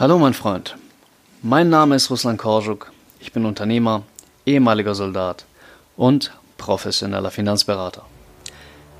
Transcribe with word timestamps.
Hallo 0.00 0.16
mein 0.16 0.32
Freund, 0.32 0.76
mein 1.42 1.70
Name 1.70 1.96
ist 1.96 2.08
Ruslan 2.08 2.36
Korjuk, 2.36 2.92
ich 3.18 3.32
bin 3.32 3.44
Unternehmer, 3.44 4.04
ehemaliger 4.46 4.94
Soldat 4.94 5.44
und 5.96 6.30
professioneller 6.56 7.32
Finanzberater. 7.32 8.04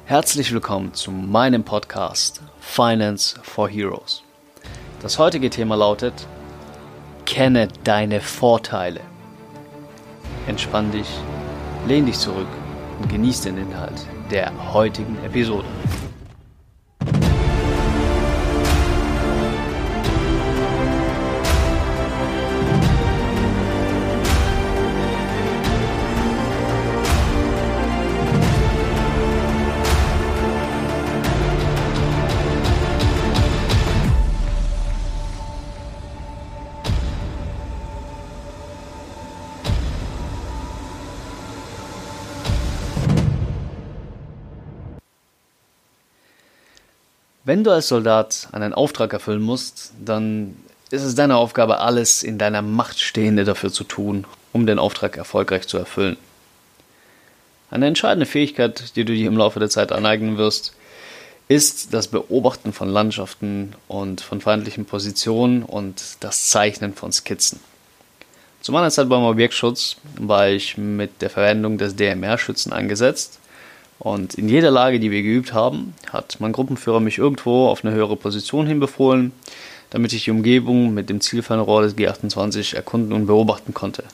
Herzlich 0.06 0.52
willkommen 0.52 0.94
zu 0.94 1.12
meinem 1.12 1.62
Podcast 1.62 2.42
Finance 2.58 3.38
for 3.44 3.68
Heroes. 3.68 4.24
Das 5.00 5.20
heutige 5.20 5.50
Thema 5.50 5.76
lautet 5.76 6.26
Kenne 7.26 7.68
deine 7.84 8.20
Vorteile. 8.20 9.02
Entspann 10.48 10.90
dich, 10.90 11.06
lehn 11.86 12.06
dich 12.06 12.18
zurück 12.18 12.48
und 13.00 13.08
genieß 13.08 13.42
den 13.42 13.56
Inhalt 13.56 14.04
der 14.32 14.50
heutigen 14.72 15.16
Episode. 15.24 15.68
Wenn 47.48 47.64
du 47.64 47.70
als 47.70 47.88
Soldat 47.88 48.48
einen 48.52 48.74
Auftrag 48.74 49.10
erfüllen 49.14 49.40
musst, 49.40 49.92
dann 50.04 50.54
ist 50.90 51.02
es 51.02 51.14
deine 51.14 51.36
Aufgabe, 51.36 51.78
alles 51.78 52.22
in 52.22 52.36
deiner 52.36 52.60
Macht 52.60 53.00
Stehende 53.00 53.44
dafür 53.44 53.72
zu 53.72 53.84
tun, 53.84 54.26
um 54.52 54.66
den 54.66 54.78
Auftrag 54.78 55.16
erfolgreich 55.16 55.66
zu 55.66 55.78
erfüllen. 55.78 56.18
Eine 57.70 57.86
entscheidende 57.86 58.26
Fähigkeit, 58.26 58.94
die 58.96 59.06
du 59.06 59.14
dir 59.14 59.28
im 59.28 59.38
Laufe 59.38 59.60
der 59.60 59.70
Zeit 59.70 59.92
aneignen 59.92 60.36
wirst, 60.36 60.74
ist 61.48 61.94
das 61.94 62.08
Beobachten 62.08 62.74
von 62.74 62.90
Landschaften 62.90 63.74
und 63.86 64.20
von 64.20 64.42
feindlichen 64.42 64.84
Positionen 64.84 65.62
und 65.62 66.02
das 66.20 66.50
Zeichnen 66.50 66.92
von 66.92 67.12
Skizzen. 67.12 67.60
Zu 68.60 68.72
meiner 68.72 68.90
Zeit 68.90 69.08
beim 69.08 69.24
Objektschutz 69.24 69.96
war 70.18 70.50
ich 70.50 70.76
mit 70.76 71.22
der 71.22 71.30
Verwendung 71.30 71.78
des 71.78 71.96
DMR-Schützen 71.96 72.74
eingesetzt 72.74 73.40
und 73.98 74.34
in 74.34 74.48
jeder 74.48 74.70
Lage, 74.70 75.00
die 75.00 75.10
wir 75.10 75.22
geübt 75.22 75.52
haben, 75.52 75.94
hat 76.12 76.36
mein 76.38 76.52
Gruppenführer 76.52 77.00
mich 77.00 77.18
irgendwo 77.18 77.68
auf 77.68 77.84
eine 77.84 77.94
höhere 77.94 78.16
Position 78.16 78.66
hinbefohlen, 78.66 79.32
damit 79.90 80.12
ich 80.12 80.24
die 80.24 80.30
Umgebung 80.30 80.94
mit 80.94 81.10
dem 81.10 81.20
Zielfernrohr 81.20 81.82
des 81.82 81.96
G28 81.96 82.76
erkunden 82.76 83.12
und 83.12 83.26
beobachten 83.26 83.74
konnte. 83.74 84.04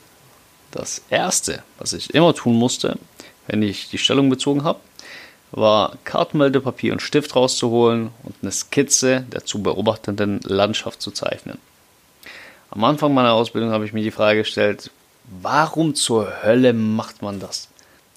Das 0.71 1.03
erste, 1.11 1.63
was 1.79 1.93
ich 1.93 2.15
immer 2.15 2.35
tun 2.35 2.57
musste, 2.57 2.99
wenn 3.47 3.63
ich 3.63 3.91
die 3.91 3.99
Stellung 3.99 4.31
bezogen 4.31 4.65
habe, 4.65 4.81
war 5.51 5.97
Kartenmeldepapier 6.05 6.93
und 6.93 7.03
Stift 7.03 7.37
rauszuholen 7.37 8.11
und 8.25 8.35
eine 8.43 8.51
Skizze 8.51 9.25
der 9.33 9.45
zu 9.45 9.63
beobachtenden 9.63 10.41
Landschaft 10.43 11.01
zu 11.01 11.11
zeichnen. 11.11 11.59
Am 12.71 12.83
Anfang 12.83 13.15
meiner 13.15 13.35
Ausbildung 13.35 13.71
habe 13.71 13.85
ich 13.85 13.93
mir 13.93 14.03
die 14.03 14.11
Frage 14.11 14.41
gestellt, 14.41 14.91
warum 15.43 15.95
zur 15.95 16.43
Hölle 16.43 16.73
macht 16.73 17.23
man 17.23 17.39
das? 17.39 17.69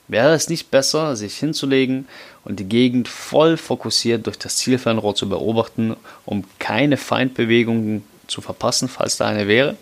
Wäre 0.08 0.34
es 0.34 0.50
nicht 0.50 0.72
besser, 0.72 1.16
sich 1.16 1.38
hinzulegen 1.38 2.08
und 2.46 2.60
die 2.60 2.70
Gegend 2.70 3.08
voll 3.08 3.58
fokussiert 3.58 4.26
durch 4.26 4.40
das 4.40 4.58
Zielfernrohr 4.58 5.16
zu 5.16 5.28
beobachten, 5.28 5.98
um 6.26 6.46
keine 6.60 6.98
Feindbewegungen 6.98 8.04
zu 8.28 8.42
verpassen, 8.42 8.88
falls 8.88 9.18
da 9.18 9.28
eine 9.28 9.48
wäre? 9.48 9.76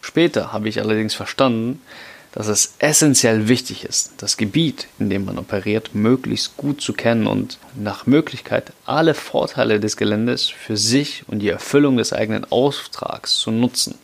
Später 0.00 0.52
habe 0.52 0.68
ich 0.68 0.80
allerdings 0.80 1.14
verstanden, 1.14 1.80
dass 2.32 2.48
es 2.48 2.74
essentiell 2.80 3.46
wichtig 3.46 3.84
ist, 3.84 4.14
das 4.16 4.36
Gebiet, 4.36 4.88
in 4.98 5.08
dem 5.08 5.24
man 5.24 5.38
operiert, 5.38 5.94
möglichst 5.94 6.56
gut 6.56 6.80
zu 6.80 6.92
kennen 6.92 7.28
und 7.28 7.58
nach 7.76 8.06
Möglichkeit 8.06 8.72
alle 8.86 9.14
Vorteile 9.14 9.78
des 9.78 9.96
Geländes 9.96 10.48
für 10.48 10.76
sich 10.76 11.22
und 11.28 11.38
die 11.38 11.48
Erfüllung 11.48 11.96
des 11.96 12.12
eigenen 12.12 12.44
Auftrags 12.50 13.38
zu 13.38 13.52
nutzen. 13.52 13.94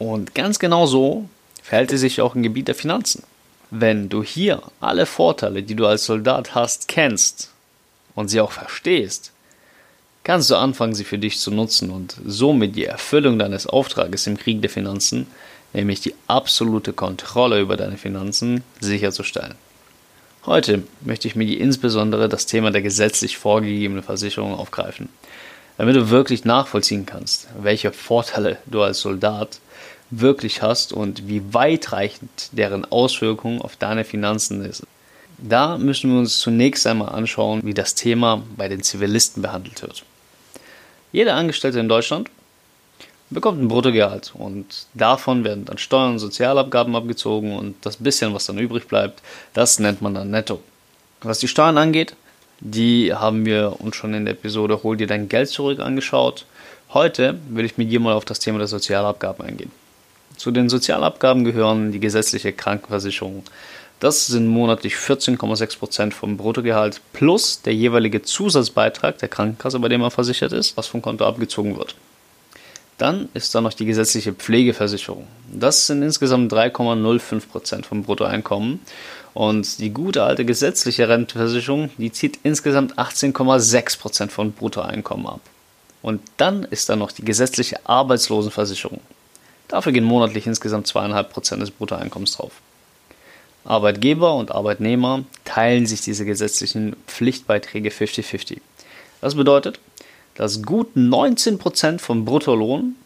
Und 0.00 0.34
ganz 0.34 0.58
genau 0.58 0.86
so 0.86 1.28
verhält 1.62 1.92
es 1.92 2.00
sich 2.00 2.20
auch 2.20 2.34
im 2.34 2.42
Gebiet 2.42 2.66
der 2.66 2.74
Finanzen. 2.74 3.22
Wenn 3.70 4.08
du 4.08 4.22
hier 4.22 4.62
alle 4.80 5.06
Vorteile, 5.06 5.62
die 5.62 5.74
du 5.74 5.86
als 5.86 6.04
Soldat 6.04 6.54
hast, 6.54 6.88
kennst 6.88 7.50
und 8.14 8.28
sie 8.28 8.40
auch 8.40 8.52
verstehst, 8.52 9.32
kannst 10.22 10.50
du 10.50 10.56
anfangen, 10.56 10.94
sie 10.94 11.04
für 11.04 11.18
dich 11.18 11.38
zu 11.38 11.50
nutzen 11.50 11.90
und 11.90 12.16
somit 12.24 12.76
die 12.76 12.86
Erfüllung 12.86 13.38
deines 13.38 13.66
Auftrages 13.66 14.26
im 14.26 14.36
Krieg 14.36 14.60
der 14.62 14.70
Finanzen, 14.70 15.26
nämlich 15.72 16.00
die 16.00 16.14
absolute 16.26 16.92
Kontrolle 16.92 17.60
über 17.60 17.76
deine 17.76 17.98
Finanzen, 17.98 18.62
sicherzustellen. 18.80 19.54
Heute 20.46 20.82
möchte 21.00 21.26
ich 21.26 21.36
mir 21.36 21.58
insbesondere 21.58 22.28
das 22.28 22.46
Thema 22.46 22.70
der 22.70 22.82
gesetzlich 22.82 23.38
vorgegebenen 23.38 24.02
Versicherung 24.02 24.54
aufgreifen, 24.54 25.08
damit 25.78 25.96
du 25.96 26.10
wirklich 26.10 26.44
nachvollziehen 26.44 27.06
kannst, 27.06 27.48
welche 27.60 27.92
Vorteile 27.92 28.58
du 28.66 28.82
als 28.82 29.00
Soldat 29.00 29.58
wirklich 30.10 30.62
hast 30.62 30.92
und 30.92 31.28
wie 31.28 31.42
weitreichend 31.52 32.50
deren 32.52 32.84
Auswirkungen 32.84 33.60
auf 33.60 33.76
deine 33.76 34.04
Finanzen 34.04 34.64
ist. 34.64 34.84
Da 35.38 35.78
müssen 35.78 36.12
wir 36.12 36.18
uns 36.18 36.38
zunächst 36.38 36.86
einmal 36.86 37.08
anschauen, 37.08 37.60
wie 37.64 37.74
das 37.74 37.94
Thema 37.94 38.42
bei 38.56 38.68
den 38.68 38.82
Zivilisten 38.82 39.42
behandelt 39.42 39.82
wird. 39.82 40.04
Jeder 41.12 41.34
Angestellte 41.34 41.80
in 41.80 41.88
Deutschland 41.88 42.30
bekommt 43.30 43.60
ein 43.60 43.68
Bruttogehalt 43.68 44.32
und 44.34 44.86
davon 44.94 45.44
werden 45.44 45.64
dann 45.64 45.78
Steuern 45.78 46.12
und 46.12 46.18
Sozialabgaben 46.18 46.94
abgezogen 46.94 47.56
und 47.56 47.74
das 47.84 47.96
bisschen, 47.96 48.34
was 48.34 48.46
dann 48.46 48.58
übrig 48.58 48.86
bleibt, 48.86 49.22
das 49.54 49.78
nennt 49.78 50.02
man 50.02 50.14
dann 50.14 50.30
netto. 50.30 50.60
Was 51.22 51.38
die 51.38 51.48
Steuern 51.48 51.78
angeht, 51.78 52.14
die 52.60 53.12
haben 53.12 53.44
wir 53.44 53.80
uns 53.80 53.96
schon 53.96 54.14
in 54.14 54.24
der 54.24 54.34
Episode 54.34 54.82
Hol 54.82 54.96
dir 54.96 55.06
dein 55.06 55.28
Geld 55.28 55.48
zurück 55.48 55.80
angeschaut. 55.80 56.46
Heute 56.92 57.38
will 57.48 57.64
ich 57.64 57.76
mit 57.76 57.90
dir 57.90 58.00
mal 58.00 58.14
auf 58.14 58.24
das 58.24 58.38
Thema 58.38 58.58
der 58.58 58.68
Sozialabgaben 58.68 59.44
eingehen. 59.44 59.72
Zu 60.36 60.50
den 60.50 60.68
Sozialabgaben 60.68 61.44
gehören 61.44 61.92
die 61.92 62.00
gesetzliche 62.00 62.52
Krankenversicherung. 62.52 63.44
Das 64.00 64.26
sind 64.26 64.48
monatlich 64.48 64.94
14,6% 64.94 66.12
vom 66.12 66.36
Bruttogehalt 66.36 67.00
plus 67.12 67.62
der 67.62 67.74
jeweilige 67.74 68.22
Zusatzbeitrag 68.22 69.18
der 69.18 69.28
Krankenkasse, 69.28 69.78
bei 69.78 69.88
dem 69.88 70.00
man 70.00 70.10
versichert 70.10 70.52
ist, 70.52 70.76
was 70.76 70.88
vom 70.88 71.00
Konto 71.00 71.24
abgezogen 71.24 71.78
wird. 71.78 71.94
Dann 72.98 73.28
ist 73.34 73.54
da 73.54 73.60
noch 73.60 73.72
die 73.72 73.86
gesetzliche 73.86 74.32
Pflegeversicherung. 74.32 75.26
Das 75.52 75.86
sind 75.86 76.02
insgesamt 76.02 76.52
3,05% 76.52 77.84
vom 77.84 78.02
Bruttoeinkommen. 78.02 78.80
Und 79.32 79.78
die 79.78 79.90
gute 79.90 80.22
alte 80.22 80.44
gesetzliche 80.44 81.08
Rentenversicherung, 81.08 81.90
die 81.98 82.12
zieht 82.12 82.38
insgesamt 82.44 82.96
18,6% 82.98 84.28
vom 84.28 84.52
Bruttoeinkommen 84.52 85.26
ab. 85.26 85.40
Und 86.02 86.20
dann 86.36 86.64
ist 86.64 86.88
da 86.88 86.94
noch 86.94 87.10
die 87.10 87.24
gesetzliche 87.24 87.84
Arbeitslosenversicherung. 87.88 89.00
Dafür 89.68 89.92
gehen 89.92 90.04
monatlich 90.04 90.46
insgesamt 90.46 90.86
2,5% 90.86 91.56
des 91.56 91.70
Bruttoeinkommens 91.70 92.32
drauf. 92.32 92.52
Arbeitgeber 93.64 94.34
und 94.34 94.52
Arbeitnehmer 94.52 95.24
teilen 95.44 95.86
sich 95.86 96.02
diese 96.02 96.26
gesetzlichen 96.26 96.96
Pflichtbeiträge 97.06 97.88
50-50. 97.88 98.58
Das 99.20 99.34
bedeutet, 99.34 99.80
dass 100.34 100.62
gut 100.62 100.96
19% 100.96 101.98
vom 101.98 102.24
Bruttolohn 102.24 102.96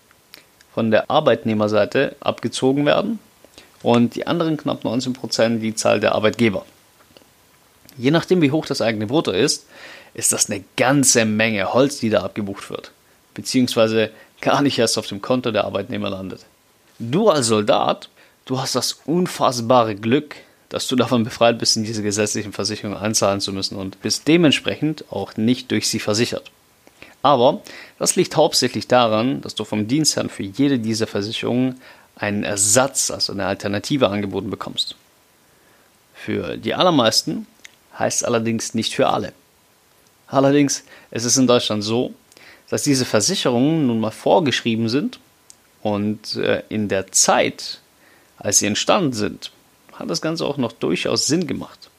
von 0.74 0.90
der 0.90 1.10
Arbeitnehmerseite 1.10 2.16
abgezogen 2.20 2.86
werden 2.86 3.20
und 3.82 4.16
die 4.16 4.26
anderen 4.26 4.56
knapp 4.56 4.84
19% 4.84 5.58
die 5.58 5.74
Zahl 5.74 6.00
der 6.00 6.14
Arbeitgeber. 6.14 6.64
Je 7.96 8.10
nachdem, 8.10 8.42
wie 8.42 8.50
hoch 8.50 8.66
das 8.66 8.80
eigene 8.80 9.06
Brutto 9.06 9.30
ist, 9.30 9.66
ist 10.14 10.32
das 10.32 10.50
eine 10.50 10.64
ganze 10.76 11.24
Menge 11.24 11.72
Holz, 11.72 11.98
die 11.98 12.10
da 12.10 12.22
abgebucht 12.22 12.70
wird, 12.70 12.92
beziehungsweise 13.34 14.10
gar 14.40 14.62
nicht 14.62 14.78
erst 14.78 14.98
auf 14.98 15.06
dem 15.06 15.20
Konto 15.20 15.50
der 15.50 15.64
Arbeitnehmer 15.64 16.10
landet. 16.10 16.44
Du 16.98 17.30
als 17.30 17.46
Soldat, 17.46 18.08
du 18.44 18.60
hast 18.60 18.74
das 18.74 19.00
unfassbare 19.06 19.94
Glück, 19.94 20.34
dass 20.68 20.88
du 20.88 20.96
davon 20.96 21.22
befreit 21.22 21.58
bist, 21.58 21.76
in 21.76 21.84
diese 21.84 22.02
gesetzlichen 22.02 22.52
Versicherungen 22.52 22.98
einzahlen 22.98 23.40
zu 23.40 23.52
müssen 23.52 23.76
und 23.76 24.02
bist 24.02 24.26
dementsprechend 24.26 25.04
auch 25.10 25.36
nicht 25.36 25.70
durch 25.70 25.88
sie 25.88 26.00
versichert. 26.00 26.50
Aber 27.22 27.62
das 27.98 28.16
liegt 28.16 28.36
hauptsächlich 28.36 28.88
daran, 28.88 29.40
dass 29.42 29.54
du 29.54 29.64
vom 29.64 29.86
Dienstherrn 29.86 30.28
für 30.28 30.42
jede 30.42 30.78
dieser 30.78 31.06
Versicherungen 31.06 31.80
einen 32.16 32.42
Ersatz, 32.42 33.10
also 33.10 33.32
eine 33.32 33.46
Alternative 33.46 34.08
angeboten 34.08 34.50
bekommst. 34.50 34.96
Für 36.14 36.56
die 36.56 36.74
allermeisten 36.74 37.46
heißt 37.96 38.24
allerdings 38.24 38.74
nicht 38.74 38.94
für 38.94 39.08
alle. 39.08 39.32
Allerdings 40.26 40.82
ist 41.12 41.24
es 41.24 41.36
in 41.36 41.46
Deutschland 41.46 41.84
so, 41.84 42.12
dass 42.68 42.82
diese 42.82 43.04
Versicherungen 43.04 43.86
nun 43.86 44.00
mal 44.00 44.10
vorgeschrieben 44.10 44.88
sind 44.88 45.20
und 45.82 46.36
äh, 46.36 46.62
in 46.68 46.88
der 46.88 47.12
Zeit, 47.12 47.80
als 48.36 48.58
sie 48.58 48.66
entstanden 48.66 49.12
sind, 49.12 49.52
hat 49.92 50.10
das 50.10 50.20
Ganze 50.20 50.46
auch 50.46 50.56
noch 50.56 50.72
durchaus 50.72 51.26
Sinn 51.26 51.46
gemacht. 51.46 51.90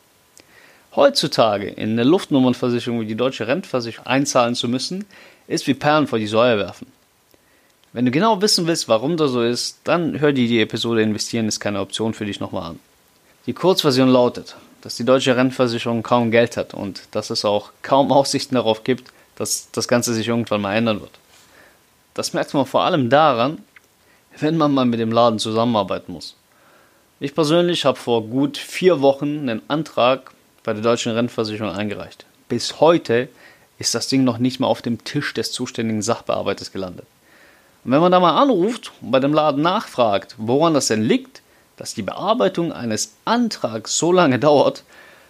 Heutzutage 0.96 1.68
in 1.68 1.92
eine 1.92 2.04
Luftnummernversicherung 2.04 3.02
wie 3.02 3.06
die 3.06 3.16
Deutsche 3.16 3.48
Rentenversicherung 3.48 4.08
einzahlen 4.08 4.56
zu 4.56 4.68
müssen, 4.68 5.06
ist 5.48 5.68
wie 5.68 5.74
Perlen 5.74 6.08
vor 6.08 6.20
die 6.20 6.28
Säue 6.28 6.58
werfen. 6.58 6.88
Wenn 7.92 8.06
du 8.06 8.12
genau 8.12 8.42
wissen 8.42 8.68
willst, 8.68 8.88
warum 8.88 9.18
das 9.18 9.32
so 9.32 9.42
ist, 9.42 9.80
dann 9.84 10.20
hör 10.20 10.32
dir 10.32 10.48
die 10.48 10.62
Episode 10.62 11.02
Investieren 11.02 11.48
ist 11.48 11.60
keine 11.60 11.80
Option 11.80 12.14
für 12.14 12.26
dich 12.26 12.40
nochmal 12.40 12.72
an. 12.72 12.80
Die 13.48 13.54
Kurzversion 13.54 14.10
lautet, 14.10 14.56
dass 14.82 14.96
die 14.96 15.06
deutsche 15.06 15.36
Rentenversicherung 15.36 16.04
kaum 16.04 16.30
Geld 16.30 16.56
hat 16.56 16.74
und 16.74 17.02
dass 17.12 17.32
es 17.32 17.46
auch 17.46 17.72
kaum 17.82 18.12
Aussichten 18.12 18.56
darauf 18.56 18.84
gibt, 18.84 19.12
dass 19.36 19.70
das 19.72 19.88
Ganze 19.88 20.14
sich 20.14 20.28
irgendwann 20.28 20.62
mal 20.62 20.76
ändern 20.76 21.02
wird. 21.02 21.12
Das 22.20 22.34
merkt 22.34 22.54
man 22.54 22.66
vor 22.66 22.84
allem 22.84 23.10
daran, 23.10 23.60
wenn 24.40 24.58
man 24.58 24.74
mal 24.74 24.84
mit 24.84 25.00
dem 25.00 25.10
Laden 25.10 25.40
zusammenarbeiten 25.40 26.12
muss. 26.12 26.36
Ich 27.22 27.34
persönlich 27.34 27.86
habe 27.86 27.98
vor 27.98 28.26
gut 28.26 28.58
vier 28.58 29.00
Wochen 29.00 29.40
einen 29.40 29.62
Antrag 29.70 30.32
bei 30.66 30.74
der 30.74 30.82
deutschen 30.82 31.14
Rentenversicherung 31.14 31.74
eingereicht. 31.74 32.26
Bis 32.50 32.82
heute 32.82 33.30
ist 33.78 33.96
das 33.96 34.10
Ding 34.10 34.26
noch 34.26 34.38
nicht 34.38 34.60
mal 34.60 34.68
auf 34.68 34.82
dem 34.82 35.02
Tisch 35.06 35.34
des 35.34 35.54
zuständigen 35.54 36.02
Sachbearbeiters 36.02 36.74
gelandet. 36.74 37.06
Und 37.86 37.94
wenn 37.94 38.02
man 38.02 38.12
da 38.12 38.20
mal 38.20 38.36
anruft 38.36 38.92
und 39.00 39.12
bei 39.12 39.22
dem 39.22 39.34
Laden 39.34 39.62
nachfragt, 39.62 40.36
woran 40.38 40.74
das 40.74 40.88
denn 40.88 41.02
liegt, 41.02 41.42
dass 41.78 41.94
die 41.94 42.02
Bearbeitung 42.02 42.74
eines 42.74 43.14
Antrags 43.24 43.98
so 43.98 44.12
lange 44.12 44.40
dauert, 44.40 44.84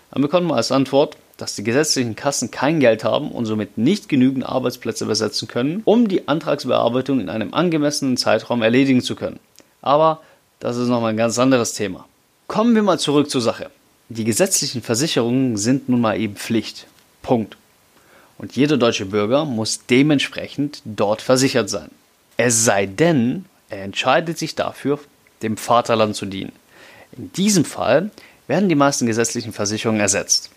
dann 0.09 0.24
bekommt 0.24 0.47
man 0.47 0.57
als 0.57 0.71
Antwort, 0.71 1.18
dass 1.41 1.56
die 1.56 1.63
gesetzlichen 1.63 2.15
Kassen 2.15 2.51
kein 2.51 2.80
Geld 2.80 3.03
haben 3.03 3.31
und 3.31 3.45
somit 3.45 3.77
nicht 3.77 4.09
genügend 4.09 4.45
Arbeitsplätze 4.45 5.06
besetzen 5.06 5.47
können, 5.47 5.81
um 5.86 6.07
die 6.07 6.27
Antragsbearbeitung 6.27 7.21
in 7.21 7.30
einem 7.30 7.53
angemessenen 7.53 8.18
Zeitraum 8.18 8.62
erledigen 8.62 9.01
zu 9.01 9.15
können. 9.15 9.39
Aber 9.81 10.21
das 10.59 10.75
ist 10.77 10.89
nochmal 10.89 11.13
ein 11.13 11.18
ganz 11.18 11.39
anderes 11.39 11.74
Thema. 11.74 12.06
Kommen 12.47 12.75
wir 12.75 12.83
mal 12.83 13.00
zurück 13.00 13.30
zur 13.30 13.41
Sache. 13.41 13.69
Die 14.09 14.25
gesetzlichen 14.25 14.81
Versicherungen 14.81 15.56
sind 15.56 15.88
nun 15.88 16.01
mal 16.01 16.19
eben 16.19 16.36
Pflicht. 16.36 16.88
Punkt. 17.21 17.56
Und 18.38 18.56
jeder 18.56 18.77
deutsche 18.77 19.06
Bürger 19.06 19.45
muss 19.45 19.86
dementsprechend 19.89 20.81
dort 20.83 21.21
versichert 21.21 21.69
sein. 21.69 21.89
Es 22.36 22.65
sei 22.65 22.86
denn, 22.86 23.45
er 23.69 23.83
entscheidet 23.83 24.38
sich 24.38 24.56
dafür, 24.56 25.00
dem 25.41 25.57
Vaterland 25.57 26.15
zu 26.15 26.25
dienen. 26.25 26.51
In 27.18 27.31
diesem 27.33 27.65
Fall 27.65 28.12
werden 28.47 28.68
die 28.68 28.75
meisten 28.75 29.06
gesetzlichen 29.06 29.53
Versicherungen 29.53 30.01
ersetzt. 30.01 30.50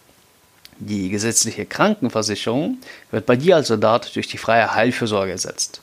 Die 0.78 1.08
gesetzliche 1.10 1.66
Krankenversicherung 1.66 2.78
wird 3.10 3.26
bei 3.26 3.36
dir 3.36 3.56
als 3.56 3.68
Soldat 3.68 4.14
durch 4.16 4.28
die 4.28 4.38
freie 4.38 4.74
Heilfürsorge 4.74 5.32
ersetzt. 5.32 5.80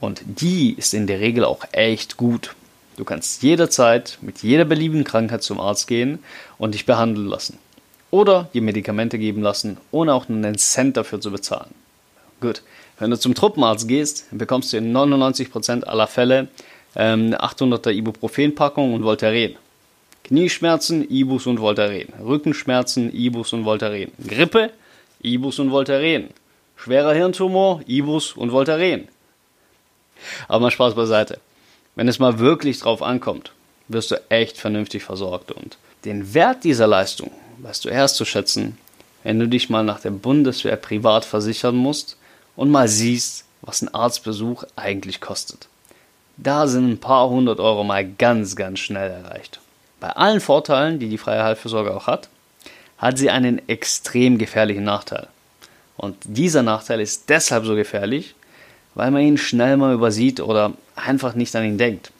Und 0.00 0.22
die 0.24 0.74
ist 0.74 0.94
in 0.94 1.06
der 1.06 1.20
Regel 1.20 1.44
auch 1.44 1.64
echt 1.72 2.16
gut. 2.16 2.54
Du 2.96 3.04
kannst 3.04 3.42
jederzeit 3.42 4.18
mit 4.22 4.42
jeder 4.42 4.64
beliebigen 4.64 5.04
Krankheit 5.04 5.42
zum 5.42 5.60
Arzt 5.60 5.86
gehen 5.86 6.18
und 6.58 6.74
dich 6.74 6.86
behandeln 6.86 7.26
lassen. 7.26 7.58
Oder 8.10 8.48
dir 8.54 8.62
Medikamente 8.62 9.18
geben 9.18 9.42
lassen, 9.42 9.76
ohne 9.90 10.14
auch 10.14 10.28
nur 10.28 10.38
einen 10.38 10.56
Cent 10.56 10.96
dafür 10.96 11.20
zu 11.20 11.30
bezahlen. 11.30 11.74
Gut, 12.40 12.62
wenn 12.98 13.10
du 13.10 13.18
zum 13.18 13.34
Truppenarzt 13.34 13.88
gehst, 13.88 14.26
bekommst 14.30 14.72
du 14.72 14.78
in 14.78 14.96
99% 14.96 15.84
aller 15.84 16.06
Fälle 16.06 16.48
ähm, 16.94 17.26
eine 17.26 17.40
800er 17.40 17.90
Ibuprofen-Packung 17.90 18.94
und 18.94 19.02
Voltaren. 19.02 19.56
Knieschmerzen, 20.26 21.08
Ibus 21.08 21.46
und 21.46 21.60
Voltaren. 21.60 22.12
Rückenschmerzen, 22.20 23.14
Ibus 23.14 23.52
und 23.52 23.64
Voltaren. 23.64 24.10
Grippe, 24.26 24.72
Ibus 25.22 25.60
und 25.60 25.70
Voltaren. 25.70 26.30
Schwerer 26.74 27.14
Hirntumor, 27.14 27.80
Ibus 27.86 28.32
und 28.32 28.50
Voltaren. 28.50 29.06
Aber 30.48 30.64
mal 30.64 30.70
Spaß 30.72 30.96
beiseite. 30.96 31.38
Wenn 31.94 32.08
es 32.08 32.18
mal 32.18 32.40
wirklich 32.40 32.80
drauf 32.80 33.02
ankommt, 33.02 33.52
wirst 33.86 34.10
du 34.10 34.20
echt 34.28 34.58
vernünftig 34.58 35.04
versorgt 35.04 35.52
und 35.52 35.78
den 36.04 36.34
Wert 36.34 36.64
dieser 36.64 36.88
Leistung 36.88 37.30
weißt 37.58 37.84
du 37.84 37.88
erst 37.88 38.16
zu 38.16 38.24
schätzen, 38.24 38.76
wenn 39.22 39.38
du 39.38 39.46
dich 39.46 39.70
mal 39.70 39.84
nach 39.84 40.00
der 40.00 40.10
Bundeswehr 40.10 40.76
privat 40.76 41.24
versichern 41.24 41.76
musst 41.76 42.16
und 42.56 42.72
mal 42.72 42.88
siehst, 42.88 43.44
was 43.62 43.80
ein 43.80 43.94
Arztbesuch 43.94 44.64
eigentlich 44.74 45.20
kostet. 45.20 45.68
Da 46.36 46.66
sind 46.66 46.90
ein 46.90 46.98
paar 46.98 47.28
hundert 47.28 47.60
Euro 47.60 47.84
mal 47.84 48.04
ganz, 48.04 48.56
ganz 48.56 48.80
schnell 48.80 49.10
erreicht. 49.10 49.60
Bei 50.06 50.12
allen 50.12 50.40
Vorteilen, 50.40 51.00
die 51.00 51.08
die 51.08 51.18
freie 51.18 51.42
Heilfürsorge 51.42 51.92
auch 51.92 52.06
hat, 52.06 52.28
hat 52.96 53.18
sie 53.18 53.28
einen 53.28 53.68
extrem 53.68 54.38
gefährlichen 54.38 54.84
Nachteil. 54.84 55.26
Und 55.96 56.14
dieser 56.22 56.62
Nachteil 56.62 57.00
ist 57.00 57.28
deshalb 57.28 57.64
so 57.64 57.74
gefährlich, 57.74 58.36
weil 58.94 59.10
man 59.10 59.22
ihn 59.22 59.36
schnell 59.36 59.76
mal 59.76 59.92
übersieht 59.92 60.38
oder 60.38 60.74
einfach 60.94 61.34
nicht 61.34 61.56
an 61.56 61.64
ihn 61.64 61.76
denkt. 61.76 62.12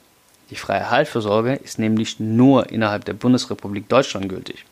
Die 0.49 0.57
freie 0.57 0.91
Heilfürsorge 0.91 1.53
ist 1.53 1.79
nämlich 1.79 2.19
nur 2.19 2.69
innerhalb 2.69 3.05
der 3.05 3.13
Bundesrepublik 3.13 3.87
Deutschland 3.87 4.27
gültig. 4.27 4.65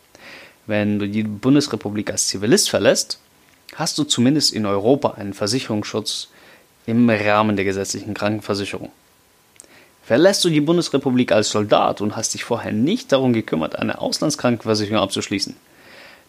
Wenn 0.66 1.00
du 1.00 1.08
die 1.08 1.24
Bundesrepublik 1.24 2.12
als 2.12 2.28
Zivilist 2.28 2.70
verlässt, 2.70 3.22
hast 3.76 3.98
du 3.98 4.04
zumindest 4.04 4.52
in 4.52 4.66
Europa 4.66 5.12
einen 5.12 5.34
Versicherungsschutz 5.34 6.28
im 6.86 7.10
Rahmen 7.10 7.56
der 7.56 7.64
gesetzlichen 7.64 8.14
Krankenversicherung. 8.14 8.92
Verlässt 10.06 10.46
du 10.46 10.50
die 10.50 10.62
Bundesrepublik 10.62 11.32
als 11.32 11.50
Soldat 11.50 12.00
und 12.00 12.16
hast 12.16 12.36
dich 12.36 12.44
vorher 12.44 12.72
nicht 12.72 13.12
darum 13.12 13.34
gekümmert, 13.34 13.80
eine 13.80 14.00
Auslandskrankenversicherung 14.00 15.02
abzuschließen, 15.02 15.56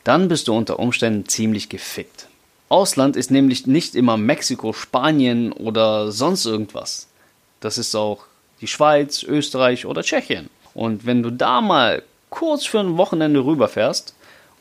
dann 0.03 0.29
bist 0.29 0.49
du 0.49 0.55
unter 0.57 0.79
Umständen 0.79 1.29
ziemlich 1.29 1.69
gefickt. 1.69 2.29
Ausland 2.71 3.17
ist 3.17 3.31
nämlich 3.31 3.67
nicht 3.67 3.95
immer 3.95 4.17
Mexiko, 4.17 4.73
Spanien 4.73 5.53
oder 5.53 6.11
sonst 6.11 6.47
irgendwas. 6.47 7.07
Das 7.61 7.77
ist 7.77 7.95
auch 7.95 8.25
die 8.63 8.67
Schweiz, 8.67 9.23
Österreich 9.23 9.85
oder 9.85 10.03
Tschechien. 10.03 10.49
Und 10.73 11.05
wenn 11.05 11.23
du 11.23 11.31
da 11.31 11.61
mal 11.61 12.03
kurz 12.31 12.65
für 12.65 12.81
ein 12.81 12.97
Wochenende 12.97 13.45
rüberfährst 13.45 14.15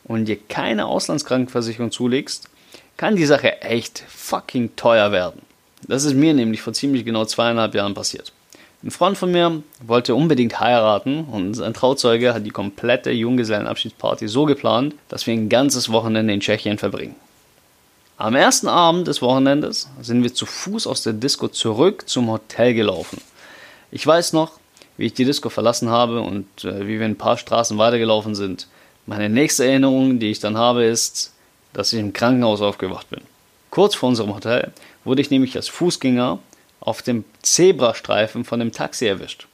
und 0.04 0.26
dir 0.26 0.36
keine 0.36 0.84
Auslandskrankenversicherung 0.84 1.90
zulegst, 1.90 2.50
kann 2.98 3.16
die 3.16 3.24
Sache 3.24 3.62
echt 3.62 4.04
fucking 4.08 4.76
teuer 4.76 5.10
werden. 5.10 5.40
Das 5.88 6.04
ist 6.04 6.14
mir 6.14 6.34
nämlich 6.34 6.60
vor 6.60 6.74
ziemlich 6.74 7.06
genau 7.06 7.24
zweieinhalb 7.24 7.74
Jahren 7.74 7.94
passiert. 7.94 8.32
Ein 8.86 8.92
Freund 8.92 9.18
von 9.18 9.32
mir 9.32 9.64
wollte 9.84 10.14
unbedingt 10.14 10.60
heiraten 10.60 11.24
und 11.24 11.54
sein 11.54 11.74
Trauzeuge 11.74 12.32
hat 12.32 12.46
die 12.46 12.50
komplette 12.50 13.10
Junggesellenabschiedsparty 13.10 14.28
so 14.28 14.44
geplant, 14.44 14.94
dass 15.08 15.26
wir 15.26 15.34
ein 15.34 15.48
ganzes 15.48 15.90
Wochenende 15.90 16.32
in 16.32 16.38
Tschechien 16.38 16.78
verbringen. 16.78 17.16
Am 18.16 18.36
ersten 18.36 18.68
Abend 18.68 19.08
des 19.08 19.22
Wochenendes 19.22 19.88
sind 20.00 20.22
wir 20.22 20.32
zu 20.32 20.46
Fuß 20.46 20.86
aus 20.86 21.02
der 21.02 21.14
Disco 21.14 21.48
zurück 21.48 22.08
zum 22.08 22.30
Hotel 22.30 22.74
gelaufen. 22.74 23.20
Ich 23.90 24.06
weiß 24.06 24.34
noch, 24.34 24.52
wie 24.96 25.06
ich 25.06 25.14
die 25.14 25.24
Disco 25.24 25.48
verlassen 25.48 25.88
habe 25.88 26.20
und 26.20 26.46
äh, 26.62 26.86
wie 26.86 27.00
wir 27.00 27.06
ein 27.06 27.18
paar 27.18 27.38
Straßen 27.38 27.76
weitergelaufen 27.78 28.36
sind. 28.36 28.68
Meine 29.04 29.28
nächste 29.28 29.66
Erinnerung, 29.66 30.20
die 30.20 30.30
ich 30.30 30.38
dann 30.38 30.56
habe, 30.56 30.84
ist, 30.84 31.32
dass 31.72 31.92
ich 31.92 31.98
im 31.98 32.12
Krankenhaus 32.12 32.60
aufgewacht 32.60 33.10
bin. 33.10 33.22
Kurz 33.70 33.96
vor 33.96 34.10
unserem 34.10 34.32
Hotel 34.32 34.70
wurde 35.02 35.22
ich 35.22 35.30
nämlich 35.30 35.56
als 35.56 35.66
Fußgänger 35.66 36.38
auf 36.80 37.02
dem 37.02 37.24
Zebrastreifen 37.42 38.44
von 38.44 38.60
dem 38.60 38.72
Taxi 38.72 39.06
erwischt. 39.06 39.46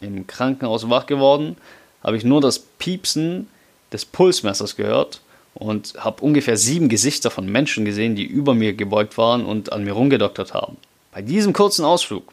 Im 0.00 0.26
Krankenhaus 0.26 0.88
wach 0.90 1.06
geworden, 1.06 1.56
habe 2.02 2.16
ich 2.16 2.24
nur 2.24 2.40
das 2.40 2.58
Piepsen 2.58 3.48
des 3.92 4.04
Pulsmessers 4.04 4.76
gehört 4.76 5.20
und 5.54 5.94
habe 5.98 6.22
ungefähr 6.22 6.56
sieben 6.56 6.88
Gesichter 6.88 7.30
von 7.30 7.50
Menschen 7.50 7.84
gesehen, 7.84 8.14
die 8.14 8.24
über 8.24 8.54
mir 8.54 8.74
gebeugt 8.74 9.16
waren 9.16 9.44
und 9.44 9.72
an 9.72 9.84
mir 9.84 9.92
rumgedoktert 9.92 10.52
haben. 10.52 10.76
Bei 11.12 11.22
diesem 11.22 11.52
kurzen 11.52 11.84
Ausflug 11.84 12.30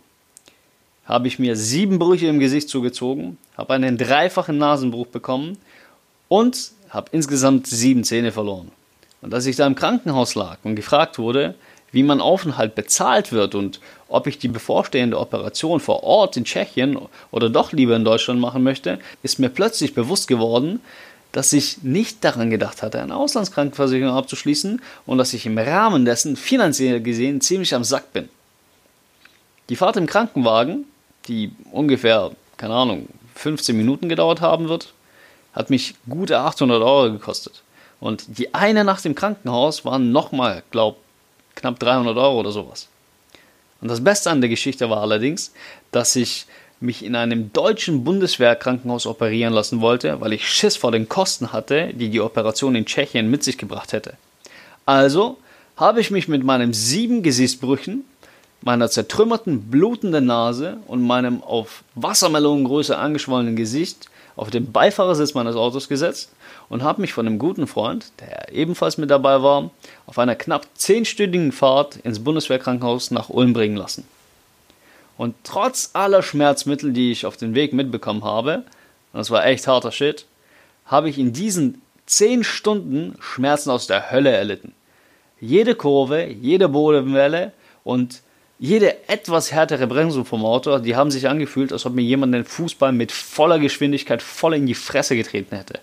habe 1.05 1.27
ich 1.27 1.39
mir 1.39 1.55
sieben 1.55 1.99
Brüche 1.99 2.27
im 2.27 2.39
Gesicht 2.39 2.69
zugezogen, 2.69 3.37
habe 3.57 3.73
einen 3.73 3.97
dreifachen 3.97 4.57
Nasenbruch 4.57 5.07
bekommen 5.07 5.57
und 6.27 6.71
habe 6.89 7.09
insgesamt 7.11 7.67
sieben 7.67 8.03
Zähne 8.03 8.31
verloren. 8.31 8.71
Und 9.21 9.33
als 9.33 9.45
ich 9.45 9.55
da 9.55 9.65
im 9.65 9.75
Krankenhaus 9.75 10.35
lag 10.35 10.57
und 10.63 10.75
gefragt 10.75 11.17
wurde, 11.17 11.55
wie 11.93 12.03
mein 12.03 12.19
Aufenthalt 12.19 12.75
bezahlt 12.75 13.31
wird 13.31 13.55
und 13.55 13.79
ob 14.09 14.27
ich 14.27 14.37
die 14.37 14.49
bevorstehende 14.49 15.17
Operation 15.17 15.79
vor 15.79 16.03
Ort 16.03 16.35
in 16.35 16.43
Tschechien 16.43 16.97
oder 17.31 17.49
doch 17.49 17.71
lieber 17.71 17.95
in 17.95 18.03
Deutschland 18.03 18.41
machen 18.41 18.63
möchte, 18.63 18.99
ist 19.21 19.39
mir 19.39 19.49
plötzlich 19.49 19.93
bewusst 19.93 20.27
geworden, 20.27 20.81
dass 21.31 21.53
ich 21.53 21.81
nicht 21.83 22.23
daran 22.23 22.49
gedacht 22.49 22.83
hatte, 22.83 23.01
eine 23.01 23.15
Auslandskrankenversicherung 23.15 24.15
abzuschließen 24.15 24.81
und 25.05 25.17
dass 25.17 25.33
ich 25.33 25.45
im 25.45 25.57
Rahmen 25.57 26.05
dessen 26.05 26.35
finanziell 26.35 26.99
gesehen 27.01 27.41
ziemlich 27.41 27.73
am 27.73 27.83
Sack 27.83 28.11
bin. 28.11 28.27
Die 29.69 29.75
Fahrt 29.75 29.97
im 29.97 30.07
Krankenwagen, 30.07 30.85
die 31.27 31.51
ungefähr, 31.71 32.31
keine 32.57 32.73
Ahnung, 32.73 33.07
15 33.35 33.75
Minuten 33.75 34.09
gedauert 34.09 34.41
haben 34.41 34.67
wird, 34.67 34.93
hat 35.53 35.69
mich 35.69 35.95
gute 36.09 36.39
800 36.39 36.81
Euro 36.81 37.11
gekostet. 37.11 37.63
Und 37.99 38.37
die 38.37 38.53
eine 38.53 38.83
Nacht 38.83 39.05
im 39.05 39.15
Krankenhaus 39.15 39.85
waren 39.85 40.11
nochmal, 40.11 40.63
glaub, 40.71 40.97
knapp 41.55 41.79
300 41.79 42.15
Euro 42.17 42.39
oder 42.39 42.51
sowas. 42.51 42.87
Und 43.81 43.89
das 43.89 44.03
Beste 44.03 44.29
an 44.29 44.41
der 44.41 44.49
Geschichte 44.49 44.89
war 44.89 45.01
allerdings, 45.01 45.53
dass 45.91 46.15
ich 46.15 46.45
mich 46.79 47.03
in 47.03 47.15
einem 47.15 47.51
deutschen 47.53 48.03
Bundeswehrkrankenhaus 48.03 49.07
operieren 49.07 49.53
lassen 49.53 49.81
wollte, 49.81 50.19
weil 50.21 50.33
ich 50.33 50.47
Schiss 50.47 50.75
vor 50.75 50.91
den 50.91 51.09
Kosten 51.09 51.53
hatte, 51.53 51.93
die 51.93 52.09
die 52.09 52.21
Operation 52.21 52.75
in 52.75 52.85
Tschechien 52.85 53.29
mit 53.31 53.43
sich 53.43 53.57
gebracht 53.57 53.93
hätte. 53.93 54.15
Also 54.85 55.37
habe 55.77 56.01
ich 56.01 56.11
mich 56.11 56.27
mit 56.27 56.43
meinen 56.43 56.73
sieben 56.73 57.23
Gesichtsbrüchen, 57.23 58.03
meiner 58.61 58.89
zertrümmerten, 58.89 59.69
blutenden 59.69 60.25
Nase 60.25 60.77
und 60.87 61.01
meinem 61.01 61.41
auf 61.41 61.83
Wassermelonengröße 61.95 62.97
angeschwollenen 62.97 63.55
Gesicht 63.55 64.09
auf 64.35 64.49
den 64.49 64.71
Beifahrersitz 64.71 65.33
meines 65.33 65.55
Autos 65.55 65.87
gesetzt 65.87 66.31
und 66.69 66.83
habe 66.83 67.01
mich 67.01 67.13
von 67.13 67.27
einem 67.27 67.39
guten 67.39 67.67
Freund, 67.67 68.11
der 68.19 68.51
ebenfalls 68.51 68.97
mit 68.97 69.11
dabei 69.11 69.43
war, 69.43 69.69
auf 70.05 70.17
einer 70.17 70.35
knapp 70.35 70.67
zehnstündigen 70.73 71.51
Fahrt 71.51 71.97
ins 71.97 72.23
Bundeswehrkrankenhaus 72.23 73.11
nach 73.11 73.29
Ulm 73.29 73.53
bringen 73.53 73.75
lassen. 73.75 74.07
Und 75.17 75.35
trotz 75.43 75.91
aller 75.93 76.23
Schmerzmittel, 76.23 76.91
die 76.91 77.11
ich 77.11 77.25
auf 77.25 77.37
den 77.37 77.53
Weg 77.53 77.73
mitbekommen 77.73 78.23
habe, 78.23 78.63
und 79.13 79.19
das 79.19 79.29
war 79.29 79.45
echt 79.45 79.67
harter 79.67 79.91
Shit, 79.91 80.25
habe 80.85 81.09
ich 81.09 81.19
in 81.19 81.33
diesen 81.33 81.81
10 82.07 82.43
Stunden 82.43 83.15
Schmerzen 83.19 83.69
aus 83.69 83.87
der 83.87 84.11
Hölle 84.11 84.31
erlitten. 84.31 84.73
Jede 85.39 85.75
Kurve, 85.75 86.25
jede 86.25 86.69
Bodenwelle 86.69 87.51
und 87.83 88.21
jede 88.59 89.07
etwas 89.09 89.51
härtere 89.51 89.87
Bremsung 89.87 90.25
vom 90.25 90.45
Auto, 90.45 90.77
die 90.79 90.95
haben 90.95 91.11
sich 91.11 91.27
angefühlt, 91.27 91.73
als 91.73 91.85
ob 91.85 91.93
mir 91.93 92.03
jemand 92.03 92.33
den 92.33 92.45
Fußball 92.45 92.91
mit 92.91 93.11
voller 93.11 93.59
Geschwindigkeit 93.59 94.21
voll 94.21 94.55
in 94.55 94.65
die 94.65 94.75
Fresse 94.75 95.15
getreten 95.15 95.55
hätte. 95.55 95.79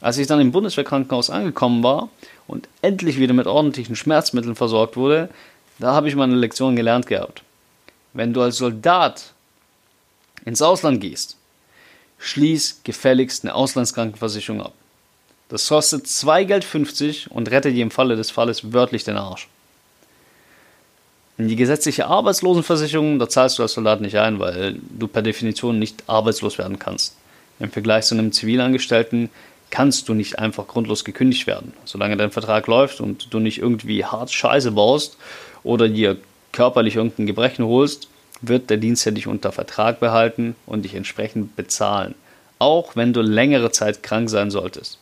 Als 0.00 0.18
ich 0.18 0.26
dann 0.26 0.40
im 0.40 0.52
Bundeswehrkrankenhaus 0.52 1.30
angekommen 1.30 1.82
war 1.82 2.08
und 2.46 2.68
endlich 2.82 3.18
wieder 3.18 3.34
mit 3.34 3.46
ordentlichen 3.46 3.96
Schmerzmitteln 3.96 4.54
versorgt 4.54 4.96
wurde, 4.96 5.28
da 5.78 5.92
habe 5.92 6.08
ich 6.08 6.14
meine 6.14 6.36
Lektion 6.36 6.76
gelernt 6.76 7.06
gehabt. 7.06 7.42
Wenn 8.12 8.32
du 8.32 8.42
als 8.42 8.58
Soldat 8.58 9.32
ins 10.44 10.62
Ausland 10.62 11.00
gehst, 11.00 11.36
schließ 12.18 12.80
gefälligst 12.84 13.44
eine 13.44 13.54
Auslandskrankenversicherung 13.54 14.62
ab. 14.62 14.74
Das 15.48 15.68
kostet 15.68 16.06
2 16.06 16.44
Geld 16.44 16.64
50 16.64 17.30
und 17.30 17.50
rettet 17.50 17.74
dir 17.74 17.82
im 17.82 17.90
Falle 17.90 18.16
des 18.16 18.30
Falles 18.30 18.72
wörtlich 18.72 19.04
den 19.04 19.16
Arsch. 19.16 19.48
In 21.38 21.46
die 21.46 21.54
gesetzliche 21.54 22.06
Arbeitslosenversicherung, 22.08 23.20
da 23.20 23.28
zahlst 23.28 23.58
du 23.58 23.62
als 23.62 23.74
Soldat 23.74 24.00
nicht 24.00 24.18
ein, 24.18 24.40
weil 24.40 24.76
du 24.90 25.06
per 25.06 25.22
Definition 25.22 25.78
nicht 25.78 26.02
arbeitslos 26.08 26.58
werden 26.58 26.80
kannst. 26.80 27.16
Im 27.60 27.70
Vergleich 27.70 28.06
zu 28.06 28.16
einem 28.16 28.32
Zivilangestellten 28.32 29.30
kannst 29.70 30.08
du 30.08 30.14
nicht 30.14 30.40
einfach 30.40 30.66
grundlos 30.66 31.04
gekündigt 31.04 31.46
werden. 31.46 31.74
Solange 31.84 32.16
dein 32.16 32.32
Vertrag 32.32 32.66
läuft 32.66 33.00
und 33.00 33.32
du 33.32 33.38
nicht 33.38 33.58
irgendwie 33.58 34.04
hart 34.04 34.32
Scheiße 34.32 34.72
baust 34.72 35.16
oder 35.62 35.88
dir 35.88 36.16
körperlich 36.52 36.96
irgendein 36.96 37.26
Gebrechen 37.26 37.64
holst, 37.64 38.08
wird 38.40 38.68
der 38.68 38.76
Dienst 38.78 39.04
ja 39.04 39.12
dich 39.12 39.28
unter 39.28 39.52
Vertrag 39.52 40.00
behalten 40.00 40.56
und 40.66 40.84
dich 40.84 40.96
entsprechend 40.96 41.54
bezahlen. 41.54 42.16
Auch 42.58 42.96
wenn 42.96 43.12
du 43.12 43.20
längere 43.20 43.70
Zeit 43.70 44.02
krank 44.02 44.28
sein 44.28 44.50
solltest. 44.50 44.98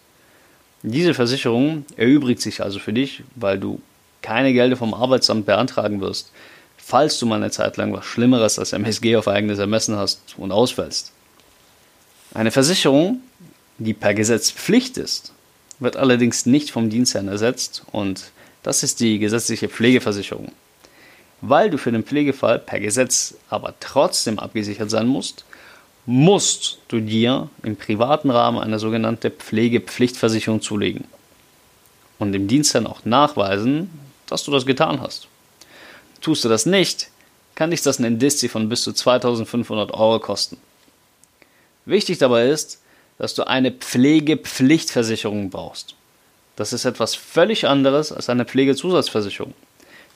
Diese 0.83 1.15
Versicherung 1.15 1.87
erübrigt 1.97 2.43
sich 2.43 2.63
also 2.63 2.79
für 2.79 2.93
dich, 2.93 3.23
weil 3.35 3.59
du 3.59 3.81
keine 4.27 4.53
Gelder 4.53 4.77
vom 4.77 4.93
Arbeitsamt 4.93 5.47
beantragen 5.47 6.01
wirst, 6.01 6.33
falls 6.77 7.19
du 7.21 7.27
mal 7.27 7.37
eine 7.37 7.53
Zeit 7.53 7.77
lang 7.77 7.93
was 7.93 8.05
Schlimmeres 8.05 8.59
als 8.59 8.73
MSG 8.73 9.17
auf 9.17 9.29
eigenes 9.29 9.61
Ermessen 9.61 9.97
hast 9.97 10.35
und 10.37 10.51
ausfällst. 10.51 11.13
Eine 12.35 12.51
Versicherung 12.51 13.21
die 13.79 13.95
per 13.95 14.15
Gesetz 14.15 14.51
Pflicht 14.51 14.97
ist, 14.97 15.33
wird 15.79 15.97
allerdings 15.97 16.47
nicht 16.47 16.71
vom 16.71 16.89
Dienstherrn 16.89 17.29
ersetzt 17.29 17.85
und 17.93 18.31
das 18.63 18.83
ist 18.83 19.01
die 19.01 19.19
gesetzliche 19.19 19.69
Pflegeversicherung. 19.69 20.51
Weil 21.43 21.71
du 21.71 21.77
für 21.77 21.93
den 21.93 22.03
Pflegefall 22.03 22.59
per 22.59 22.81
Gesetz 22.81 23.35
aber 23.51 23.75
trotzdem 23.79 24.39
abgesichert 24.39 24.91
sein 24.91 25.07
musst, 25.07 25.45
musst 26.07 26.79
du 26.89 27.01
dir 27.01 27.51
im 27.63 27.77
privaten 27.77 28.31
Rahmen 28.31 28.59
eine 28.59 28.79
sogenannte 28.79 29.31
Pflegepflichtversicherung 29.31 30.63
zulegen 30.63 31.05
und 32.19 32.33
dem 32.33 32.49
Dienstherrn 32.49 32.87
auch 32.87 33.05
nachweisen, 33.05 33.91
dass 34.27 34.45
du 34.45 34.51
das 34.51 34.67
getan 34.67 35.01
hast. 35.01 35.29
Tust 36.21 36.45
du 36.45 36.49
das 36.49 36.67
nicht, 36.67 37.11
kann 37.55 37.71
dich 37.71 37.83
das 37.83 37.99
ein 37.99 38.05
Indizi 38.05 38.49
von 38.49 38.69
bis 38.69 38.83
zu 38.83 38.93
2500 38.93 39.93
Euro 39.93 40.21
kosten. 40.21 40.59
Wichtig 41.85 42.19
dabei 42.19 42.49
ist, 42.49 42.81
dass 43.19 43.35
du 43.35 43.47
eine 43.47 43.73
Pflegepflichtversicherung 43.73 45.51
brauchst. 45.51 45.95
Das 46.57 46.73
ist 46.73 46.85
etwas 46.85 47.15
völlig 47.15 47.67
anderes 47.67 48.13
als 48.13 48.29
eine 48.29 48.45
Pflegezusatzversicherung. 48.45 49.55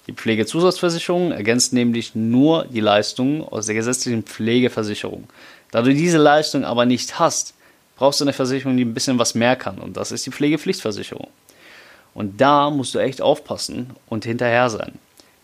Die 0.07 0.13
Pflegezusatzversicherung 0.13 1.33
ergänzt 1.33 1.73
nämlich 1.73 2.15
nur 2.15 2.65
die 2.65 2.81
Leistungen 2.81 3.43
aus 3.43 3.67
der 3.67 3.75
gesetzlichen 3.75 4.25
Pflegeversicherung. 4.25 5.29
Da 5.71 5.83
du 5.83 5.95
diese 5.95 6.19
Leistung 6.19 6.65
aber 6.65 6.87
nicht 6.87 7.19
hast, 7.19 7.55
brauchst 7.97 8.21
du 8.21 8.25
eine 8.25 8.33
Versicherung, 8.33 8.77
die 8.77 8.85
ein 8.85 8.95
bisschen 8.95 9.19
was 9.19 9.35
mehr 9.35 9.57
kann. 9.57 9.79
Und 9.79 9.97
das 9.97 10.11
ist 10.11 10.27
die 10.27 10.31
Pflegepflichtversicherung. 10.31 11.29
Und 12.15 12.41
da 12.41 12.71
musst 12.71 12.95
du 12.95 12.99
echt 12.99 13.23
aufpassen 13.23 13.91
und 14.09 14.25
hinterher 14.25 14.69
sein. 14.71 14.99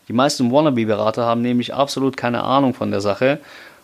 Die 0.09 0.13
meisten 0.13 0.53
Wannabe-Berater 0.53 1.25
haben 1.25 1.43
nämlich 1.43 1.75
absolut 1.75 2.17
keine 2.17 2.45
Ahnung 2.45 2.75
von 2.75 2.91
der 2.91 3.01
Sache 3.01 3.41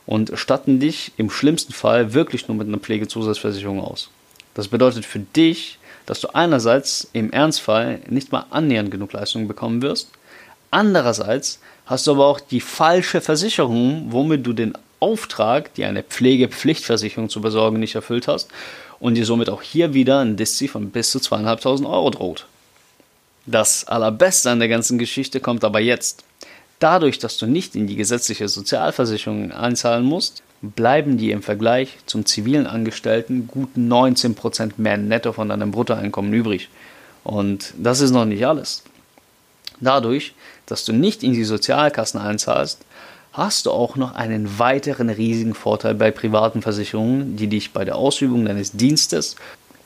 und 0.06 0.32
statten 0.34 0.80
dich 0.80 1.12
im 1.16 1.30
schlimmsten 1.30 1.72
Fall 1.72 2.14
wirklich 2.14 2.48
nur 2.48 2.56
mit 2.56 2.68
einer 2.68 2.78
Pflegezusatzversicherung 2.78 3.80
aus. 3.80 4.10
Das 4.54 4.68
bedeutet 4.68 5.04
für 5.04 5.20
dich, 5.20 5.78
dass 6.06 6.20
du 6.20 6.34
einerseits 6.34 7.08
im 7.12 7.30
Ernstfall 7.32 8.00
nicht 8.08 8.32
mal 8.32 8.46
annähernd 8.50 8.90
genug 8.90 9.12
Leistungen 9.12 9.48
bekommen 9.48 9.82
wirst, 9.82 10.10
andererseits 10.70 11.60
hast 11.86 12.06
du 12.06 12.12
aber 12.12 12.26
auch 12.26 12.40
die 12.40 12.60
falsche 12.60 13.20
Versicherung, 13.20 14.06
womit 14.10 14.46
du 14.46 14.52
den 14.52 14.74
Auftrag, 15.00 15.74
dir 15.74 15.88
eine 15.88 16.02
Pflegepflichtversicherung 16.02 17.28
zu 17.28 17.40
besorgen, 17.40 17.80
nicht 17.80 17.94
erfüllt 17.94 18.28
hast 18.28 18.50
und 19.00 19.14
dir 19.14 19.26
somit 19.26 19.50
auch 19.50 19.62
hier 19.62 19.94
wieder 19.94 20.20
ein 20.20 20.36
Diszi 20.36 20.68
von 20.68 20.90
bis 20.90 21.10
zu 21.10 21.18
zweieinhalbtausend 21.18 21.88
Euro 21.88 22.10
droht. 22.10 22.46
Das 23.46 23.84
Allerbeste 23.84 24.50
an 24.50 24.60
der 24.60 24.68
ganzen 24.68 24.98
Geschichte 24.98 25.40
kommt 25.40 25.64
aber 25.64 25.80
jetzt. 25.80 26.24
Dadurch, 26.78 27.18
dass 27.18 27.38
du 27.38 27.46
nicht 27.46 27.74
in 27.74 27.86
die 27.86 27.96
gesetzliche 27.96 28.48
Sozialversicherung 28.48 29.52
einzahlen 29.52 30.04
musst, 30.04 30.42
bleiben 30.62 31.18
dir 31.18 31.32
im 31.32 31.42
Vergleich 31.42 31.98
zum 32.06 32.24
zivilen 32.24 32.66
Angestellten 32.66 33.48
gut 33.48 33.70
19% 33.76 34.74
mehr 34.76 34.96
netto 34.96 35.32
von 35.32 35.48
deinem 35.48 35.72
Bruttoeinkommen 35.72 36.32
übrig. 36.32 36.68
Und 37.24 37.74
das 37.76 38.00
ist 38.00 38.12
noch 38.12 38.24
nicht 38.24 38.46
alles. 38.46 38.84
Dadurch, 39.80 40.34
dass 40.66 40.84
du 40.84 40.92
nicht 40.92 41.24
in 41.24 41.32
die 41.32 41.44
Sozialkassen 41.44 42.20
einzahlst, 42.20 42.78
hast 43.32 43.66
du 43.66 43.72
auch 43.72 43.96
noch 43.96 44.14
einen 44.14 44.58
weiteren 44.60 45.08
riesigen 45.08 45.54
Vorteil 45.54 45.94
bei 45.94 46.12
privaten 46.12 46.62
Versicherungen, 46.62 47.36
die 47.36 47.48
dich 47.48 47.72
bei 47.72 47.84
der 47.84 47.96
Ausübung 47.96 48.44
deines 48.44 48.72
Dienstes 48.72 49.34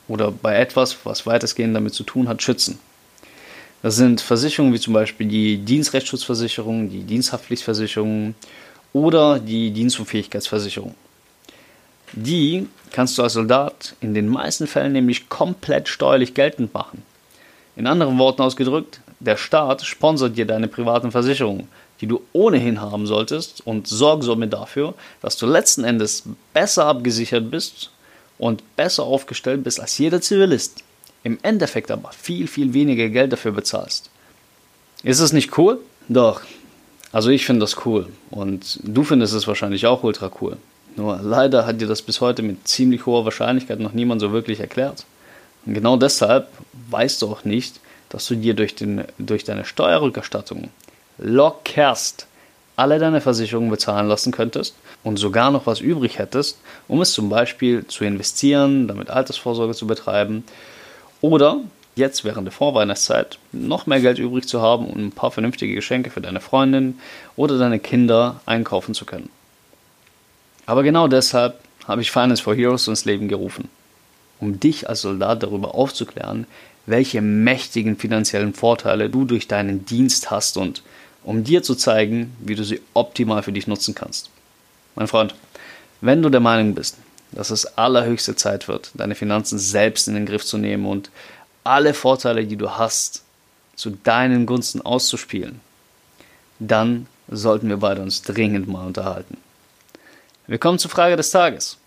oder 0.07 0.31
bei 0.31 0.57
etwas, 0.57 0.97
was 1.05 1.25
weitestgehend 1.25 1.75
damit 1.75 1.95
zu 1.95 2.03
tun 2.03 2.27
hat, 2.27 2.43
schützen. 2.43 2.77
Das 3.81 3.95
sind 3.95 4.21
Versicherungen 4.21 4.73
wie 4.73 4.79
zum 4.79 4.93
Beispiel 4.93 5.27
die 5.27 5.57
Dienstrechtsschutzversicherung, 5.57 6.89
die 6.89 7.03
Diensthaftpflichtversicherung 7.03 8.33
oder 8.91 9.39
die 9.39 9.71
Dienstunfähigkeitsversicherung. 9.71 10.95
Die 12.13 12.67
kannst 12.91 13.17
du 13.17 13.23
als 13.23 13.33
Soldat 13.33 13.95
in 14.01 14.13
den 14.13 14.27
meisten 14.27 14.65
Fällen 14.65 14.93
nämlich 14.93 15.29
komplett 15.29 15.89
steuerlich 15.89 16.33
geltend 16.33 16.73
machen. 16.73 17.03
In 17.75 17.85
anderen 17.85 18.17
Worten 18.17 18.41
ausgedrückt, 18.41 19.01
der 19.19 19.37
Staat 19.37 19.85
sponsert 19.85 20.37
dir 20.37 20.45
deine 20.45 20.67
privaten 20.67 21.11
Versicherungen, 21.11 21.67
die 22.01 22.07
du 22.07 22.21
ohnehin 22.33 22.81
haben 22.81 23.05
solltest 23.05 23.65
und 23.65 23.87
sorgt 23.87 24.23
somit 24.23 24.53
dafür, 24.53 24.95
dass 25.21 25.37
du 25.37 25.45
letzten 25.45 25.83
Endes 25.83 26.23
besser 26.53 26.85
abgesichert 26.85 27.51
bist 27.51 27.91
und 28.39 28.63
besser 28.75 29.03
aufgestellt 29.03 29.63
bist 29.63 29.79
als 29.79 29.97
jeder 29.97 30.21
Zivilist 30.21 30.83
im 31.27 31.37
Endeffekt 31.41 31.91
aber 31.91 32.11
viel, 32.13 32.47
viel 32.47 32.73
weniger 32.73 33.09
Geld 33.09 33.33
dafür 33.33 33.51
bezahlst. 33.51 34.09
Ist 35.03 35.19
es 35.19 35.33
nicht 35.33 35.57
cool? 35.57 35.79
Doch. 36.07 36.41
Also 37.11 37.29
ich 37.29 37.45
finde 37.45 37.61
das 37.61 37.85
cool 37.85 38.07
und 38.31 38.79
du 38.81 39.03
findest 39.03 39.33
es 39.33 39.47
wahrscheinlich 39.47 39.85
auch 39.87 40.03
ultra 40.03 40.31
cool. 40.41 40.57
Nur 40.95 41.19
leider 41.21 41.65
hat 41.65 41.81
dir 41.81 41.87
das 41.87 42.01
bis 42.01 42.21
heute 42.21 42.43
mit 42.43 42.65
ziemlich 42.67 43.05
hoher 43.05 43.25
Wahrscheinlichkeit 43.25 43.79
noch 43.79 43.91
niemand 43.91 44.21
so 44.21 44.31
wirklich 44.31 44.61
erklärt. 44.61 45.05
Und 45.65 45.73
genau 45.73 45.97
deshalb 45.97 46.47
weißt 46.89 47.21
du 47.21 47.27
auch 47.27 47.43
nicht, 47.43 47.81
dass 48.09 48.25
du 48.25 48.35
dir 48.35 48.53
durch, 48.53 48.75
den, 48.75 49.03
durch 49.17 49.43
deine 49.43 49.65
Steuerrückerstattung 49.65 50.69
lockerst 51.17 52.27
alle 52.77 52.99
deine 52.99 53.19
Versicherungen 53.19 53.69
bezahlen 53.69 54.07
lassen 54.07 54.31
könntest 54.31 54.75
und 55.03 55.17
sogar 55.17 55.51
noch 55.51 55.65
was 55.65 55.81
übrig 55.81 56.19
hättest, 56.19 56.57
um 56.87 57.01
es 57.01 57.11
zum 57.11 57.27
Beispiel 57.27 57.85
zu 57.87 58.05
investieren, 58.05 58.87
damit 58.87 59.09
Altersvorsorge 59.09 59.73
zu 59.73 59.87
betreiben 59.87 60.45
oder 61.21 61.61
jetzt 61.95 62.23
während 62.23 62.45
der 62.45 62.51
Vorweihnachtszeit 62.51 63.39
noch 63.51 63.87
mehr 63.87 63.99
Geld 63.99 64.19
übrig 64.19 64.47
zu 64.47 64.61
haben, 64.61 64.85
um 64.85 65.07
ein 65.07 65.11
paar 65.11 65.31
vernünftige 65.31 65.75
Geschenke 65.75 66.09
für 66.09 66.21
deine 66.21 66.41
Freundin 66.41 66.99
oder 67.35 67.57
deine 67.57 67.79
Kinder 67.79 68.39
einkaufen 68.45 68.93
zu 68.93 69.05
können. 69.05 69.29
Aber 70.65 70.83
genau 70.83 71.07
deshalb 71.07 71.59
habe 71.87 72.01
ich 72.01 72.11
Finance 72.11 72.43
for 72.43 72.55
Heroes 72.55 72.87
ins 72.87 73.05
Leben 73.05 73.27
gerufen, 73.27 73.69
um 74.39 74.59
dich 74.59 74.89
als 74.89 75.01
Soldat 75.01 75.41
darüber 75.41 75.73
aufzuklären, 75.75 76.45
welche 76.85 77.21
mächtigen 77.21 77.97
finanziellen 77.97 78.53
Vorteile 78.53 79.09
du 79.09 79.25
durch 79.25 79.47
deinen 79.47 79.85
Dienst 79.85 80.29
hast 80.31 80.57
und 80.57 80.83
um 81.23 81.43
dir 81.43 81.63
zu 81.63 81.75
zeigen, 81.75 82.35
wie 82.39 82.55
du 82.55 82.63
sie 82.63 82.81
optimal 82.93 83.43
für 83.43 83.51
dich 83.51 83.67
nutzen 83.67 83.95
kannst. 83.95 84.29
Mein 84.95 85.07
Freund, 85.07 85.35
wenn 85.99 86.21
du 86.21 86.29
der 86.29 86.39
Meinung 86.39 86.75
bist, 86.75 86.97
dass 87.31 87.49
es 87.49 87.77
allerhöchste 87.77 88.35
Zeit 88.35 88.67
wird, 88.67 88.91
deine 88.93 89.15
Finanzen 89.15 89.59
selbst 89.59 90.07
in 90.07 90.15
den 90.15 90.25
Griff 90.25 90.45
zu 90.45 90.57
nehmen 90.57 90.85
und 90.85 91.09
alle 91.63 91.93
Vorteile, 91.93 92.45
die 92.45 92.55
du 92.55 92.71
hast, 92.71 93.23
zu 93.75 93.91
deinen 93.91 94.45
Gunsten 94.45 94.81
auszuspielen, 94.81 95.61
dann 96.59 97.07
sollten 97.27 97.69
wir 97.69 97.77
beide 97.77 98.01
uns 98.01 98.23
dringend 98.23 98.67
mal 98.67 98.85
unterhalten. 98.85 99.37
Wir 100.47 100.57
kommen 100.57 100.79
zur 100.79 100.89
Frage 100.89 101.15
des 101.15 101.29
Tages. 101.29 101.77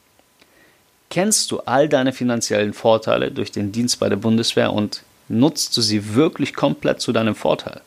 Kennst 1.09 1.51
du 1.51 1.61
all 1.61 1.89
deine 1.89 2.13
finanziellen 2.13 2.73
Vorteile 2.73 3.33
durch 3.33 3.51
den 3.51 3.73
Dienst 3.73 3.99
bei 3.99 4.09
der 4.09 4.17
Bundeswehr 4.17 4.73
und 4.73 5.03
nutzt 5.29 5.77
du 5.77 5.81
sie 5.81 6.15
wirklich 6.15 6.55
komplett 6.55 7.01
zu 7.01 7.13
deinem 7.13 7.35
Vorteil? 7.35 7.81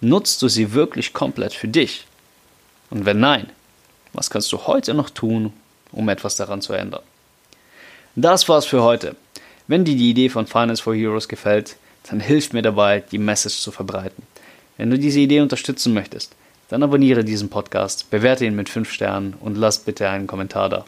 Nutzt 0.00 0.40
du 0.40 0.48
sie 0.48 0.72
wirklich 0.72 1.12
komplett 1.12 1.52
für 1.52 1.68
dich? 1.68 2.06
Und 2.90 3.04
wenn 3.04 3.20
nein, 3.20 3.50
Was 4.14 4.30
kannst 4.30 4.52
du 4.52 4.66
heute 4.68 4.94
noch 4.94 5.10
tun, 5.10 5.52
um 5.94 6.08
etwas 6.08 6.36
daran 6.36 6.60
zu 6.60 6.72
ändern? 6.72 7.02
Das 8.16 8.48
war's 8.48 8.66
für 8.66 8.82
heute. 8.82 9.16
Wenn 9.66 9.84
dir 9.84 9.96
die 9.96 10.10
Idee 10.10 10.28
von 10.28 10.46
Finance 10.46 10.82
for 10.82 10.94
Heroes 10.94 11.28
gefällt, 11.28 11.76
dann 12.08 12.20
hilf 12.20 12.52
mir 12.52 12.62
dabei, 12.62 13.02
die 13.10 13.18
Message 13.18 13.56
zu 13.56 13.70
verbreiten. 13.70 14.22
Wenn 14.76 14.90
du 14.90 14.98
diese 14.98 15.20
Idee 15.20 15.40
unterstützen 15.40 15.94
möchtest, 15.94 16.34
dann 16.68 16.82
abonniere 16.82 17.24
diesen 17.24 17.48
Podcast, 17.48 18.10
bewerte 18.10 18.44
ihn 18.44 18.56
mit 18.56 18.68
5 18.68 18.90
Sternen 18.90 19.34
und 19.40 19.56
lass 19.56 19.78
bitte 19.78 20.08
einen 20.08 20.26
Kommentar 20.26 20.68
da. 20.68 20.84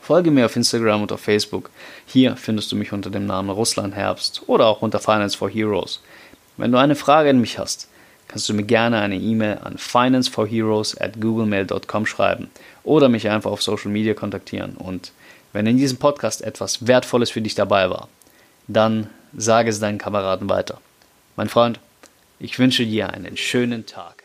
Folge 0.00 0.30
mir 0.30 0.46
auf 0.46 0.56
Instagram 0.56 1.02
und 1.02 1.12
auf 1.12 1.20
Facebook. 1.20 1.70
Hier 2.06 2.36
findest 2.36 2.72
du 2.72 2.76
mich 2.76 2.92
unter 2.92 3.10
dem 3.10 3.26
Namen 3.26 3.50
Russland 3.50 3.94
Herbst 3.94 4.42
oder 4.48 4.66
auch 4.66 4.82
unter 4.82 4.98
Finance 4.98 5.36
for 5.36 5.48
Heroes. 5.48 6.00
Wenn 6.56 6.72
du 6.72 6.78
eine 6.78 6.96
Frage 6.96 7.30
an 7.30 7.40
mich 7.40 7.58
hast, 7.58 7.88
kannst 8.32 8.48
du 8.48 8.54
mir 8.54 8.62
gerne 8.62 8.98
eine 9.00 9.16
E-Mail 9.16 9.58
an 9.62 9.76
financeforheroes 9.76 10.98
at 10.98 11.20
googlemail.com 11.20 12.06
schreiben 12.06 12.50
oder 12.82 13.10
mich 13.10 13.28
einfach 13.28 13.50
auf 13.50 13.62
Social 13.62 13.90
Media 13.90 14.14
kontaktieren. 14.14 14.74
Und 14.76 15.12
wenn 15.52 15.66
in 15.66 15.76
diesem 15.76 15.98
Podcast 15.98 16.40
etwas 16.40 16.86
Wertvolles 16.86 17.30
für 17.30 17.42
dich 17.42 17.54
dabei 17.54 17.90
war, 17.90 18.08
dann 18.68 19.10
sage 19.36 19.68
es 19.68 19.80
deinen 19.80 19.98
Kameraden 19.98 20.48
weiter. 20.48 20.80
Mein 21.36 21.50
Freund, 21.50 21.78
ich 22.40 22.58
wünsche 22.58 22.86
dir 22.86 23.12
einen 23.12 23.36
schönen 23.36 23.84
Tag. 23.84 24.21